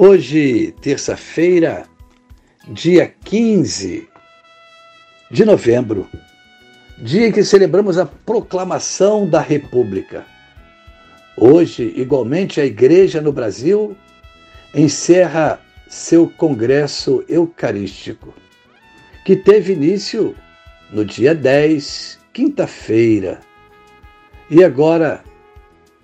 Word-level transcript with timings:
Hoje, 0.00 0.72
terça-feira, 0.80 1.84
dia 2.68 3.12
15 3.24 4.08
de 5.28 5.44
novembro, 5.44 6.08
dia 6.98 7.26
em 7.26 7.32
que 7.32 7.42
celebramos 7.42 7.98
a 7.98 8.06
proclamação 8.06 9.28
da 9.28 9.40
República. 9.40 10.24
Hoje, 11.36 11.92
igualmente, 11.96 12.60
a 12.60 12.64
Igreja 12.64 13.20
no 13.20 13.32
Brasil 13.32 13.96
encerra 14.72 15.60
seu 15.88 16.28
Congresso 16.30 17.24
Eucarístico, 17.28 18.32
que 19.24 19.34
teve 19.34 19.72
início 19.72 20.32
no 20.92 21.04
dia 21.04 21.34
10, 21.34 22.20
quinta-feira. 22.32 23.40
E 24.48 24.62
agora 24.62 25.24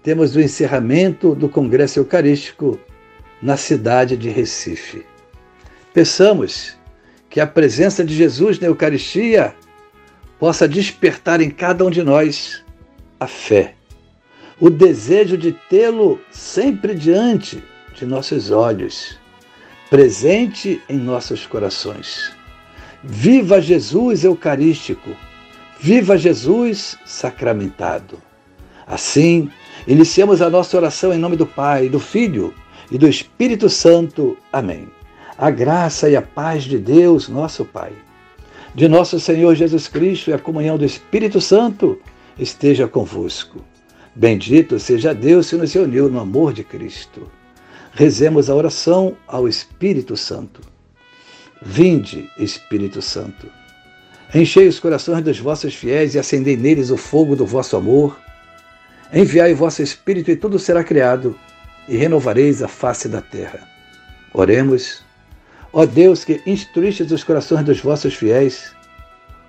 temos 0.02 0.34
o 0.34 0.40
encerramento 0.40 1.32
do 1.32 1.48
Congresso 1.48 2.00
Eucarístico 2.00 2.76
na 3.44 3.58
cidade 3.58 4.16
de 4.16 4.30
Recife. 4.30 5.04
Peçamos 5.92 6.74
que 7.28 7.38
a 7.40 7.46
presença 7.46 8.02
de 8.02 8.14
Jesus 8.14 8.58
na 8.58 8.68
Eucaristia 8.68 9.54
possa 10.38 10.66
despertar 10.66 11.42
em 11.42 11.50
cada 11.50 11.84
um 11.84 11.90
de 11.90 12.02
nós 12.02 12.64
a 13.20 13.26
fé, 13.26 13.74
o 14.58 14.70
desejo 14.70 15.36
de 15.36 15.52
tê-lo 15.52 16.18
sempre 16.30 16.94
diante 16.94 17.62
de 17.94 18.06
nossos 18.06 18.50
olhos, 18.50 19.18
presente 19.90 20.80
em 20.88 20.96
nossos 20.96 21.46
corações. 21.46 22.32
Viva 23.02 23.60
Jesus 23.60 24.24
Eucarístico! 24.24 25.14
Viva 25.78 26.16
Jesus 26.16 26.96
sacramentado! 27.04 28.18
Assim, 28.86 29.50
iniciamos 29.86 30.40
a 30.40 30.48
nossa 30.48 30.78
oração 30.78 31.12
em 31.12 31.18
nome 31.18 31.36
do 31.36 31.46
Pai, 31.46 31.90
do 31.90 32.00
Filho 32.00 32.54
e 32.90 32.98
do 32.98 33.08
Espírito 33.08 33.68
Santo. 33.68 34.36
Amém. 34.52 34.88
A 35.36 35.50
graça 35.50 36.08
e 36.08 36.16
a 36.16 36.22
paz 36.22 36.64
de 36.64 36.78
Deus, 36.78 37.28
nosso 37.28 37.64
Pai, 37.64 37.92
de 38.74 38.88
nosso 38.88 39.18
Senhor 39.18 39.54
Jesus 39.54 39.88
Cristo 39.88 40.30
e 40.30 40.32
a 40.32 40.38
comunhão 40.38 40.78
do 40.78 40.84
Espírito 40.84 41.40
Santo 41.40 41.98
esteja 42.38 42.86
convosco. 42.86 43.64
Bendito 44.14 44.78
seja 44.78 45.12
Deus 45.12 45.50
que 45.50 45.56
nos 45.56 45.74
uniu 45.74 46.08
no 46.08 46.20
amor 46.20 46.52
de 46.52 46.62
Cristo. 46.62 47.28
Rezemos 47.92 48.48
a 48.48 48.54
oração 48.54 49.16
ao 49.26 49.48
Espírito 49.48 50.16
Santo. 50.16 50.60
Vinde, 51.60 52.28
Espírito 52.38 53.02
Santo. 53.02 53.48
Enchei 54.32 54.68
os 54.68 54.80
corações 54.80 55.22
dos 55.22 55.38
vossos 55.38 55.74
fiéis 55.74 56.14
e 56.14 56.18
acendei 56.18 56.56
neles 56.56 56.90
o 56.90 56.96
fogo 56.96 57.34
do 57.34 57.46
vosso 57.46 57.76
amor. 57.76 58.18
Enviai 59.12 59.52
o 59.52 59.56
vosso 59.56 59.82
Espírito 59.82 60.30
e 60.30 60.36
tudo 60.36 60.58
será 60.58 60.82
criado 60.84 61.36
e 61.88 61.96
renovareis 61.96 62.62
a 62.62 62.68
face 62.68 63.08
da 63.08 63.20
terra. 63.20 63.60
Oremos. 64.32 65.02
Ó 65.72 65.84
Deus, 65.84 66.24
que 66.24 66.40
instruístes 66.46 67.10
os 67.10 67.24
corações 67.24 67.64
dos 67.64 67.80
vossos 67.80 68.14
fiéis, 68.14 68.74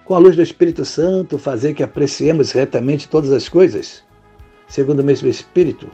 com 0.03 0.15
a 0.15 0.19
luz 0.19 0.35
do 0.35 0.41
Espírito 0.41 0.85
Santo, 0.85 1.37
fazer 1.37 1.73
que 1.73 1.83
apreciemos 1.83 2.51
retamente 2.51 3.07
todas 3.07 3.31
as 3.31 3.49
coisas, 3.49 4.03
segundo 4.67 4.99
o 4.99 5.03
mesmo 5.03 5.27
Espírito, 5.27 5.89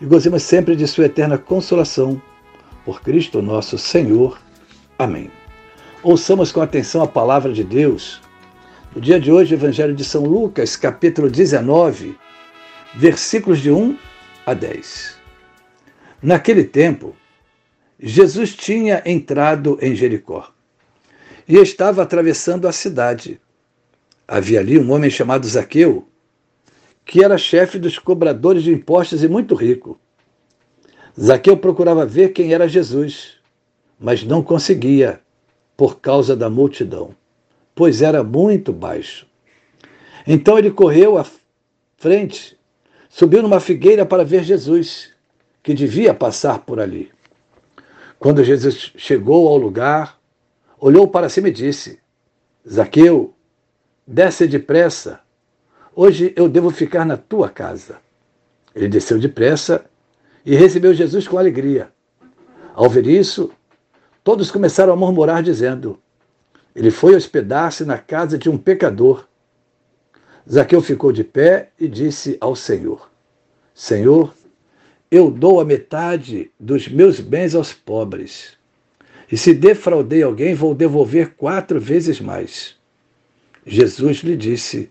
e 0.00 0.06
gozemos 0.06 0.42
sempre 0.42 0.76
de 0.76 0.86
Sua 0.86 1.06
eterna 1.06 1.38
consolação. 1.38 2.20
Por 2.84 3.02
Cristo 3.02 3.42
nosso 3.42 3.76
Senhor. 3.76 4.40
Amém. 4.98 5.30
Ouçamos 6.02 6.50
com 6.50 6.62
atenção 6.62 7.02
a 7.02 7.08
palavra 7.08 7.52
de 7.52 7.62
Deus. 7.62 8.20
No 8.94 9.00
dia 9.00 9.20
de 9.20 9.30
hoje, 9.30 9.54
Evangelho 9.54 9.94
de 9.94 10.04
São 10.04 10.24
Lucas, 10.24 10.76
capítulo 10.76 11.28
19, 11.28 12.16
versículos 12.94 13.58
de 13.58 13.70
1 13.70 13.98
a 14.46 14.54
10. 14.54 15.17
Naquele 16.20 16.64
tempo, 16.64 17.14
Jesus 18.00 18.52
tinha 18.52 19.00
entrado 19.06 19.78
em 19.80 19.94
Jericó 19.94 20.52
e 21.46 21.56
estava 21.56 22.02
atravessando 22.02 22.66
a 22.66 22.72
cidade. 22.72 23.40
Havia 24.26 24.58
ali 24.58 24.76
um 24.78 24.90
homem 24.90 25.08
chamado 25.10 25.46
Zaqueu, 25.46 26.08
que 27.04 27.22
era 27.22 27.38
chefe 27.38 27.78
dos 27.78 28.00
cobradores 28.00 28.64
de 28.64 28.72
impostos 28.72 29.22
e 29.22 29.28
muito 29.28 29.54
rico. 29.54 29.98
Zaqueu 31.18 31.56
procurava 31.56 32.04
ver 32.04 32.32
quem 32.32 32.52
era 32.52 32.68
Jesus, 32.68 33.34
mas 33.98 34.24
não 34.24 34.42
conseguia 34.42 35.20
por 35.76 36.00
causa 36.00 36.34
da 36.34 36.50
multidão, 36.50 37.14
pois 37.76 38.02
era 38.02 38.24
muito 38.24 38.72
baixo. 38.72 39.24
Então 40.26 40.58
ele 40.58 40.72
correu 40.72 41.16
à 41.16 41.24
frente, 41.96 42.58
subiu 43.08 43.40
numa 43.40 43.60
figueira 43.60 44.04
para 44.04 44.24
ver 44.24 44.42
Jesus 44.42 45.16
que 45.62 45.74
devia 45.74 46.14
passar 46.14 46.60
por 46.60 46.80
ali. 46.80 47.10
Quando 48.18 48.42
Jesus 48.42 48.92
chegou 48.96 49.48
ao 49.48 49.56
lugar, 49.56 50.18
olhou 50.80 51.06
para 51.06 51.28
cima 51.28 51.48
e 51.48 51.52
disse: 51.52 52.00
Zaqueu, 52.68 53.34
desce 54.06 54.46
depressa, 54.46 55.20
hoje 55.94 56.32
eu 56.36 56.48
devo 56.48 56.70
ficar 56.70 57.04
na 57.04 57.16
tua 57.16 57.48
casa. 57.48 57.98
Ele 58.74 58.88
desceu 58.88 59.18
depressa 59.18 59.84
e 60.44 60.54
recebeu 60.54 60.94
Jesus 60.94 61.26
com 61.28 61.38
alegria. 61.38 61.90
Ao 62.74 62.88
ver 62.88 63.06
isso, 63.06 63.50
todos 64.22 64.50
começaram 64.50 64.92
a 64.92 64.96
murmurar, 64.96 65.42
dizendo: 65.42 65.98
Ele 66.74 66.90
foi 66.90 67.14
hospedar-se 67.14 67.84
na 67.84 67.98
casa 67.98 68.38
de 68.38 68.48
um 68.48 68.56
pecador. 68.56 69.26
Zaqueu 70.50 70.80
ficou 70.80 71.12
de 71.12 71.22
pé 71.22 71.70
e 71.78 71.86
disse 71.86 72.36
ao 72.40 72.56
Senhor: 72.56 73.10
Senhor, 73.74 74.34
eu 75.10 75.30
dou 75.30 75.60
a 75.60 75.64
metade 75.64 76.50
dos 76.60 76.86
meus 76.86 77.18
bens 77.18 77.54
aos 77.54 77.72
pobres. 77.72 78.56
E 79.30 79.36
se 79.36 79.54
defraudei 79.54 80.22
alguém, 80.22 80.54
vou 80.54 80.74
devolver 80.74 81.34
quatro 81.34 81.80
vezes 81.80 82.20
mais. 82.20 82.76
Jesus 83.66 84.18
lhe 84.18 84.36
disse: 84.36 84.90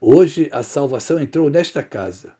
Hoje 0.00 0.48
a 0.52 0.62
salvação 0.62 1.20
entrou 1.20 1.50
nesta 1.50 1.82
casa, 1.82 2.34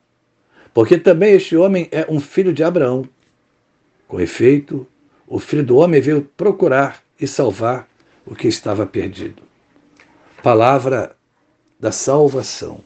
porque 0.72 0.98
também 0.98 1.34
este 1.34 1.56
homem 1.56 1.88
é 1.90 2.06
um 2.08 2.20
filho 2.20 2.52
de 2.52 2.62
Abraão. 2.62 3.08
Com 4.06 4.20
efeito, 4.20 4.86
o 5.26 5.38
filho 5.38 5.64
do 5.64 5.76
homem 5.76 6.00
veio 6.00 6.22
procurar 6.36 7.02
e 7.20 7.26
salvar 7.26 7.88
o 8.26 8.34
que 8.34 8.48
estava 8.48 8.86
perdido. 8.86 9.42
Palavra 10.42 11.16
da 11.78 11.90
salvação. 11.90 12.80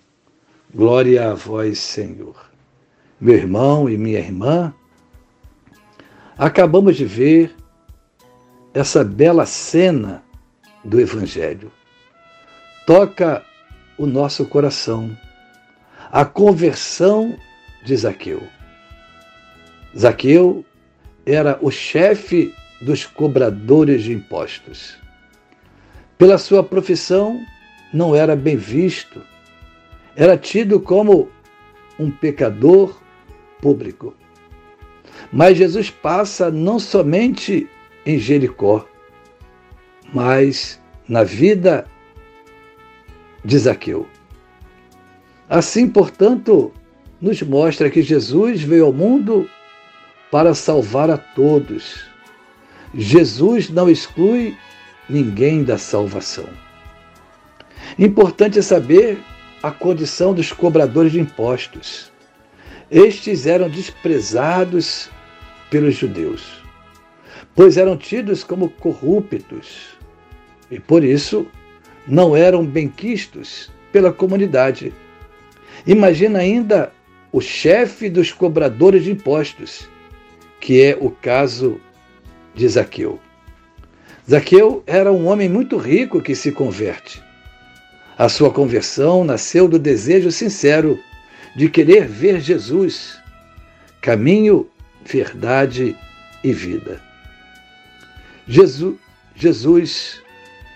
Glória 0.75 1.31
a 1.31 1.35
vós, 1.35 1.79
Senhor 1.79 2.56
meu 3.21 3.35
irmão 3.35 3.89
e 3.89 3.97
minha 3.97 4.19
irmã, 4.19 4.75
acabamos 6.37 6.97
de 6.97 7.05
ver 7.05 7.55
essa 8.75 9.03
bela 9.03 9.47
cena 9.47 10.23
do 10.85 11.01
Evangelho. 11.01 11.73
Toca 12.87 13.43
o 13.97 14.07
nosso 14.07 14.45
coração. 14.45 15.17
A 16.13 16.25
conversão 16.25 17.37
de 17.85 17.97
Zaqueu. 17.97 18.43
Zaqueu 19.99 20.65
era 21.25 21.59
o 21.63 21.71
chefe 21.71 22.55
dos 22.81 23.07
cobradores 23.07 24.05
de 24.05 24.13
impostos. 24.13 24.99
Pela 26.19 26.39
sua 26.39 26.63
profissão, 26.63 27.41
não 27.93 28.15
era 28.15 28.37
bem 28.37 28.57
visto. 28.57 29.23
Era 30.15 30.37
tido 30.37 30.79
como 30.79 31.31
um 31.99 32.11
pecador 32.11 33.01
público. 33.61 34.15
Mas 35.33 35.57
Jesus 35.57 35.91
passa 35.91 36.51
não 36.51 36.79
somente 36.79 37.69
em 38.05 38.19
Jericó, 38.19 38.87
mas 40.13 40.81
na 41.09 41.25
vida 41.25 41.87
de 43.45 43.59
Zaqueu. 43.59 44.07
Assim, 45.49 45.89
portanto, 45.89 46.73
nos 47.21 47.41
mostra 47.43 47.89
que 47.89 48.03
Jesus 48.03 48.63
veio 48.63 48.87
ao 48.87 48.93
mundo 48.93 49.49
para 50.31 50.55
salvar 50.55 51.11
a 51.11 51.17
todos. 51.17 52.05
Jesus 52.95 53.71
não 53.71 53.89
exclui 53.89 54.57
ninguém 55.09 55.63
da 55.63 55.79
salvação. 55.79 56.49
Importante 57.99 58.59
é 58.59 58.63
saber 58.63 59.19
a 59.63 59.71
condição 59.71 60.35
dos 60.35 60.53
cobradores 60.53 61.13
de 61.13 61.21
impostos. 61.21 62.13
Estes 62.91 63.47
eram 63.47 63.69
desprezados 63.69 65.11
pelos 65.71 65.95
judeus. 65.95 66.65
pois 67.55 67.79
eram 67.79 67.97
tidos 67.97 68.45
como 68.45 68.69
corruptos 68.69 69.97
e 70.71 70.79
por 70.79 71.03
isso 71.03 71.47
não 72.07 72.37
eram 72.37 72.65
benquistos 72.65 73.71
pela 73.91 74.13
comunidade. 74.13 74.93
Imagina 75.87 76.41
ainda 76.41 76.93
o 77.33 77.41
chefe 77.41 78.09
dos 78.11 78.31
cobradores 78.31 79.05
de 79.05 79.13
impostos, 79.13 79.89
que 80.61 80.83
é 80.83 80.97
o 81.01 81.11
caso 81.11 81.81
de 82.55 82.69
Zaqueu. 82.69 83.19
Zaqueu 84.29 84.83
era 84.87 85.13
um 85.13 85.27
homem 85.27 85.49
muito 85.49 85.77
rico 85.77 86.21
que 86.21 86.35
se 86.35 86.53
converte. 86.53 87.23
A 88.19 88.29
sua 88.29 88.51
conversão 88.51 89.25
nasceu 89.25 89.69
do 89.69 89.79
desejo 89.79 90.31
sincero 90.31 90.99
de 91.57 91.71
querer 91.71 92.07
ver 92.07 92.39
Jesus, 92.39 93.19
caminho, 94.03 94.69
verdade 95.07 95.97
e 96.45 96.53
vida. 96.53 97.01
Jesus, 98.47 98.97
Jesus 99.35 100.23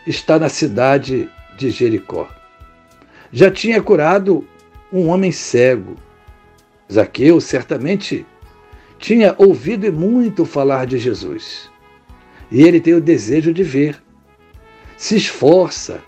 está 0.06 0.38
na 0.38 0.48
cidade 0.48 1.28
de 1.58 1.70
Jericó. 1.70 2.26
Já 3.30 3.50
tinha 3.50 3.82
curado 3.82 4.48
um 4.90 5.08
homem 5.08 5.30
cego. 5.30 5.96
Zaqueu 6.90 7.42
certamente 7.42 8.26
tinha 8.98 9.34
ouvido 9.36 9.92
muito 9.92 10.46
falar 10.46 10.86
de 10.86 10.98
Jesus. 10.98 11.70
E 12.50 12.62
ele 12.62 12.80
tem 12.80 12.94
o 12.94 13.02
desejo 13.02 13.52
de 13.52 13.62
ver. 13.62 14.02
Se 14.96 15.14
esforça, 15.14 16.02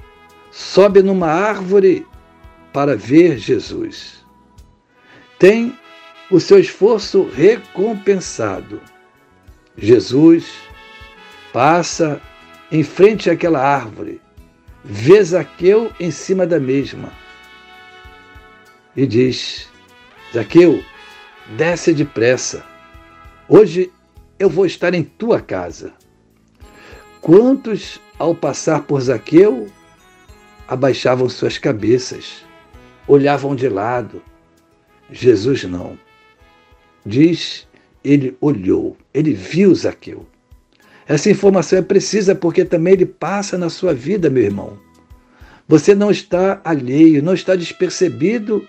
sobe 0.50 1.02
numa 1.02 1.28
árvore 1.28 2.06
para 2.72 2.96
ver 2.96 3.36
Jesus. 3.36 4.21
Tem 5.43 5.77
o 6.31 6.39
seu 6.39 6.61
esforço 6.61 7.25
recompensado. 7.25 8.81
Jesus 9.77 10.53
passa 11.53 12.23
em 12.71 12.85
frente 12.85 13.29
àquela 13.29 13.59
árvore, 13.59 14.21
vê 14.85 15.21
Zaqueu 15.21 15.91
em 15.99 16.12
cima 16.12 16.47
da 16.47 16.61
mesma 16.61 17.12
e 18.94 19.05
diz: 19.05 19.69
Zaqueu, 20.33 20.81
desce 21.56 21.93
depressa. 21.93 22.65
Hoje 23.49 23.93
eu 24.39 24.49
vou 24.49 24.65
estar 24.65 24.94
em 24.94 25.03
tua 25.03 25.41
casa. 25.41 25.93
Quantos, 27.21 28.00
ao 28.17 28.33
passar 28.33 28.83
por 28.83 29.00
Zaqueu, 29.00 29.67
abaixavam 30.69 31.29
suas 31.29 31.59
cabeças, 31.59 32.44
olhavam 33.09 33.56
de 33.56 33.69
lado? 33.69 34.23
Jesus 35.12 35.64
não. 35.64 35.99
Diz, 37.05 37.67
ele 38.03 38.37
olhou, 38.41 38.97
ele 39.12 39.32
viu 39.32 39.75
Zaqueu. 39.75 40.26
Essa 41.06 41.31
informação 41.31 41.79
é 41.79 41.82
precisa 41.82 42.35
porque 42.35 42.64
também 42.64 42.94
ele 42.94 43.06
passa 43.06 43.59
na 43.59 43.69
sua 43.69 43.93
vida, 43.93 44.31
meu 44.31 44.43
irmão. 44.43 44.79
Você 45.69 45.94
não 45.94 46.11
está 46.11 46.61
alheio, 46.64 47.23
não 47.23 47.35
está 47.35 47.55
despercebido 47.56 48.67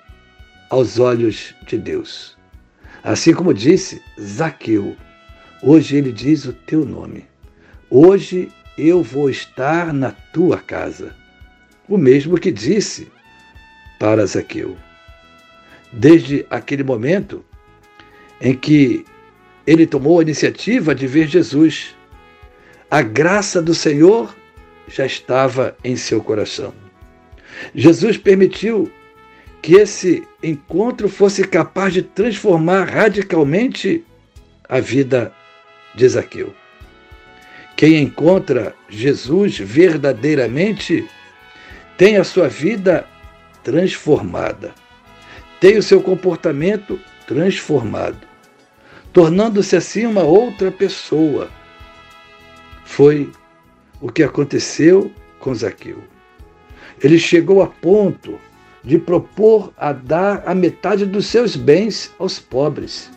aos 0.70 1.00
olhos 1.00 1.54
de 1.68 1.78
Deus. 1.78 2.38
Assim 3.04 3.34
como 3.34 3.54
disse 3.54 4.02
Zaqueu, 4.20 4.96
hoje 5.62 5.98
ele 5.98 6.12
diz 6.12 6.46
o 6.46 6.54
teu 6.54 6.86
nome. 6.86 7.26
Hoje 7.90 8.50
eu 8.78 9.04
vou 9.04 9.30
estar 9.30 9.94
na 9.94 10.12
tua 10.12 10.58
casa. 10.58 11.16
O 11.88 11.98
mesmo 11.98 12.40
que 12.40 12.52
disse 12.52 13.12
para 14.00 14.26
Zaqueu. 14.26 14.76
Desde 15.94 16.46
aquele 16.50 16.84
momento 16.84 17.46
em 18.42 18.54
que 18.54 19.06
ele 19.66 19.88
tomou 19.88 20.20
a 20.20 20.24
iniciativa 20.24 20.94
de 20.94 21.08
ver 21.08 21.28
Jesus, 21.28 21.96
a 22.90 23.02
graça 23.02 23.62
do 23.62 23.74
Senhor 23.74 24.36
já 24.88 25.06
estava 25.06 25.78
em 25.84 25.96
seu 25.96 26.22
coração. 26.22 26.74
Jesus 27.74 28.18
permitiu 28.18 28.92
que 29.62 29.76
esse 29.76 30.24
encontro 30.42 31.08
fosse 31.08 31.48
capaz 31.48 31.94
de 31.94 32.02
transformar 32.02 32.84
radicalmente 32.84 34.04
a 34.68 34.80
vida 34.80 35.34
de 35.96 36.08
Zaqueu. 36.10 36.54
Quem 37.78 38.02
encontra 38.02 38.76
Jesus 38.90 39.58
verdadeiramente 39.58 41.08
tem 41.98 42.18
a 42.18 42.24
sua 42.24 42.50
vida 42.50 43.08
transformada, 43.64 44.74
tem 45.64 45.78
o 45.78 45.82
seu 45.82 46.02
comportamento 46.02 47.00
transformado, 47.26 48.28
tornando-se 49.14 49.78
assim 49.78 50.06
uma 50.06 50.22
outra 50.22 50.70
pessoa 50.70 51.50
foi 52.84 53.32
o 54.02 54.12
que 54.12 54.24
aconteceu 54.24 55.10
com 55.40 55.56
Zaqueu. 55.56 56.04
Ele 57.02 57.18
chegou 57.18 57.64
a 57.64 57.68
ponto 57.68 58.38
de 58.84 58.98
propor 59.00 59.72
a 59.78 59.94
dar 59.94 60.44
a 60.46 60.54
metade 60.54 61.06
dos 61.06 61.28
seus 61.28 61.56
bens 61.56 62.12
aos 62.20 62.40
pobres. 62.40 63.10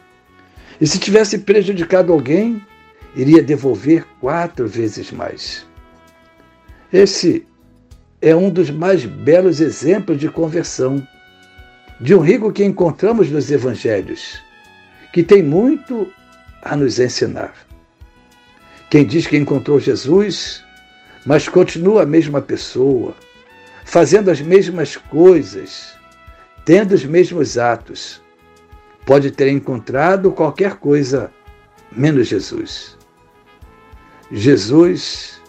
E 0.81 0.87
se 0.87 1.01
tivesse 1.01 1.39
prejudicado 1.39 2.13
alguém, 2.13 2.65
iria 3.17 3.43
devolver 3.43 4.07
quatro 4.21 4.69
vezes 4.69 5.11
mais. 5.11 5.67
Esse 6.93 7.45
é 8.23 8.37
um 8.37 8.49
dos 8.49 8.71
mais 8.71 9.05
belos 9.05 9.61
exemplos 9.61 10.21
de 10.21 10.29
conversão 10.29 11.05
de 12.01 12.15
um 12.15 12.21
rico 12.21 12.53
que 12.53 12.65
encontramos 12.65 13.31
nos 13.31 13.51
evangelhos, 13.51 14.43
que 15.13 15.23
tem 15.23 15.43
muito 15.43 16.13
a 16.63 16.77
nos 16.77 16.99
ensinar. 16.99 17.55
Quem 18.91 19.05
diz 19.05 19.27
que 19.27 19.37
encontrou 19.37 19.81
Jesus, 19.81 20.63
mas 21.25 21.49
continua 21.49 22.03
a 22.03 22.07
mesma 22.07 22.41
pessoa, 22.41 23.15
fazendo 23.85 24.31
as 24.31 24.41
mesmas 24.41 24.97
coisas, 24.97 25.95
tendo 26.65 26.95
os 26.95 27.05
mesmos 27.05 27.57
atos, 27.57 28.21
pode 29.07 29.31
ter 29.31 29.49
encontrado 29.49 30.33
qualquer 30.33 30.75
coisa 30.75 31.33
menos 31.91 32.29
Jesus. 32.29 32.97
Jesus, 34.31 35.41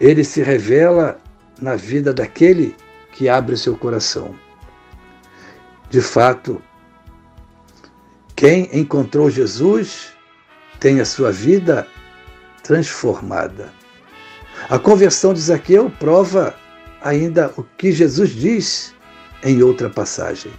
ele 0.00 0.24
se 0.24 0.42
revela 0.42 1.20
na 1.60 1.76
vida 1.76 2.12
daquele 2.12 2.74
que 3.12 3.28
abre 3.28 3.54
o 3.54 3.58
seu 3.58 3.76
coração. 3.76 4.34
De 5.92 6.00
fato, 6.00 6.62
quem 8.34 8.66
encontrou 8.72 9.28
Jesus 9.28 10.14
tem 10.80 11.00
a 11.00 11.04
sua 11.04 11.30
vida 11.30 11.86
transformada. 12.62 13.70
A 14.70 14.78
conversão 14.78 15.34
de 15.34 15.40
Zaqueu 15.40 15.90
prova 15.90 16.58
ainda 17.02 17.52
o 17.58 17.62
que 17.62 17.92
Jesus 17.92 18.30
diz 18.30 18.94
em 19.44 19.62
outra 19.62 19.90
passagem: 19.90 20.50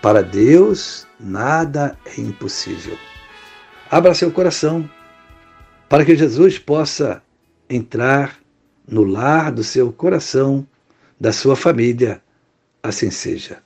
Para 0.00 0.22
Deus 0.22 1.06
nada 1.20 1.98
é 2.06 2.18
impossível. 2.18 2.96
Abra 3.90 4.14
seu 4.14 4.30
coração 4.30 4.88
para 5.86 6.02
que 6.02 6.16
Jesus 6.16 6.58
possa 6.58 7.22
entrar 7.68 8.38
no 8.88 9.04
lar 9.04 9.52
do 9.52 9.62
seu 9.62 9.92
coração, 9.92 10.66
da 11.20 11.30
sua 11.30 11.56
família. 11.56 12.22
Assim 12.82 13.10
seja. 13.10 13.65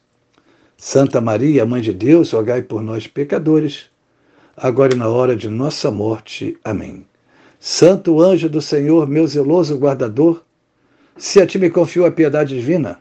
Santa 0.83 1.21
Maria, 1.21 1.63
Mãe 1.63 1.79
de 1.79 1.93
Deus, 1.93 2.31
rogai 2.31 2.63
por 2.63 2.81
nós, 2.81 3.05
pecadores 3.05 3.85
agora 4.57 4.95
e 4.95 4.97
na 4.97 5.07
hora 5.07 5.35
de 5.35 5.47
nossa 5.47 5.91
morte. 5.91 6.57
Amém. 6.63 7.05
Santo 7.59 8.19
anjo 8.19 8.49
do 8.49 8.59
Senhor, 8.59 9.07
meu 9.07 9.27
zeloso 9.27 9.77
guardador, 9.77 10.43
se 11.15 11.39
a 11.39 11.45
ti 11.45 11.59
me 11.59 11.69
confio 11.69 12.03
a 12.03 12.11
piedade 12.11 12.55
divina, 12.55 12.99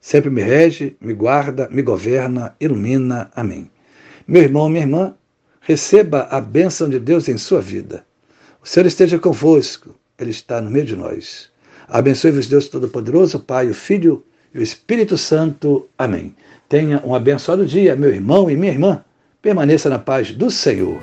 sempre 0.00 0.30
me 0.30 0.42
rege, 0.42 0.96
me 1.00 1.14
guarda, 1.14 1.68
me 1.70 1.80
governa, 1.80 2.56
ilumina. 2.60 3.30
Amém. 3.36 3.70
Meu 4.26 4.42
irmão, 4.42 4.68
minha 4.68 4.82
irmã, 4.82 5.14
receba 5.60 6.22
a 6.28 6.40
bênção 6.40 6.90
de 6.90 6.98
Deus 6.98 7.28
em 7.28 7.38
sua 7.38 7.60
vida. 7.60 8.04
O 8.60 8.66
Senhor 8.66 8.86
esteja 8.86 9.16
convosco, 9.16 9.94
Ele 10.18 10.32
está 10.32 10.60
no 10.60 10.72
meio 10.72 10.86
de 10.86 10.96
nós. 10.96 11.48
Abençoe-vos, 11.86 12.48
Deus 12.48 12.66
Todo-Poderoso, 12.66 13.38
Pai, 13.38 13.70
o 13.70 13.74
Filho 13.74 14.24
e 14.54 14.58
o 14.58 14.62
Espírito 14.62 15.16
Santo. 15.16 15.88
Amém. 15.96 16.34
Tenha 16.68 17.02
um 17.04 17.14
abençoado 17.14 17.66
dia, 17.66 17.94
meu 17.96 18.10
irmão 18.10 18.50
e 18.50 18.56
minha 18.56 18.72
irmã. 18.72 19.04
Permaneça 19.40 19.90
na 19.90 19.98
paz 19.98 20.30
do 20.30 20.50
Senhor. 20.50 21.00